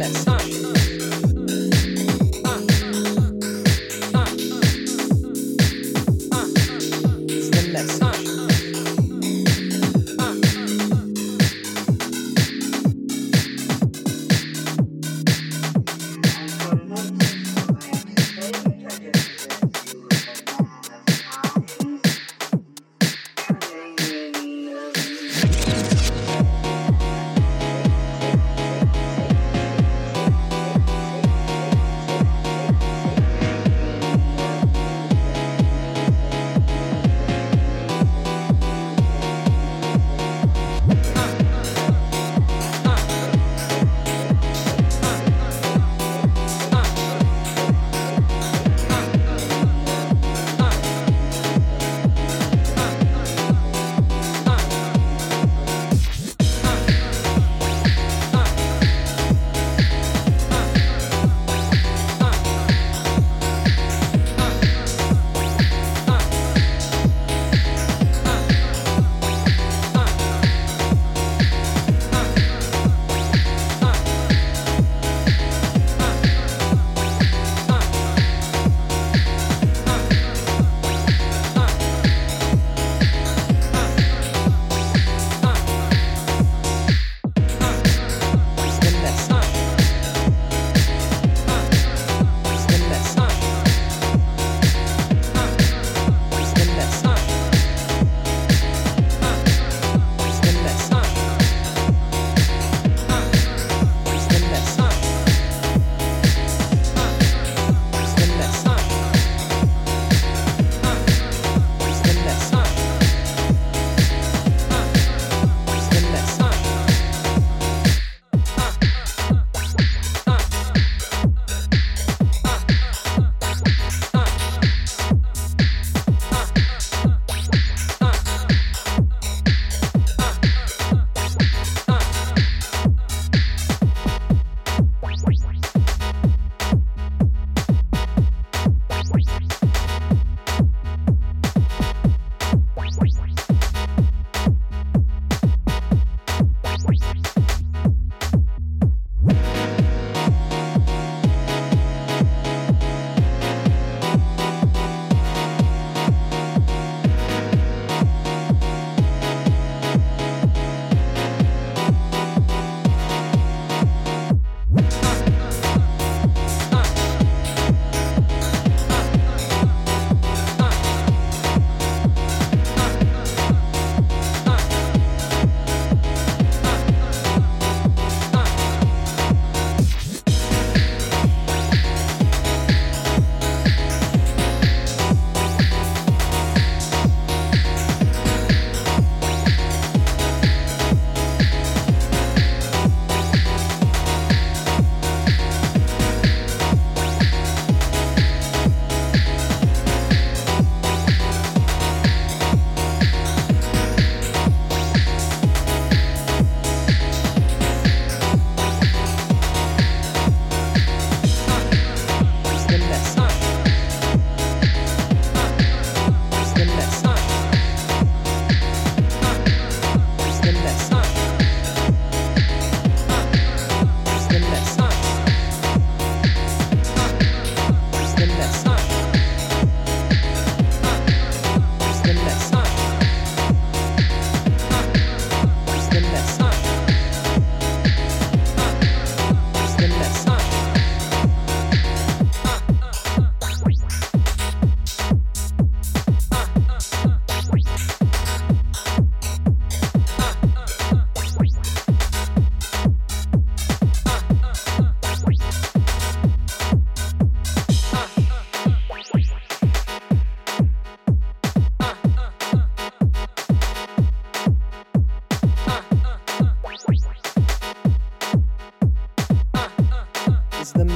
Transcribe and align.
Listen. 0.00 0.39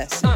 Yes. 0.00 0.29